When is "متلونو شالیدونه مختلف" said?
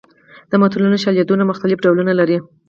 0.61-1.77